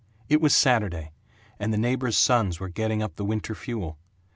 [0.29, 1.11] It was Saturday,
[1.59, 3.99] and the neighbors' sons were getting up the winter fuel.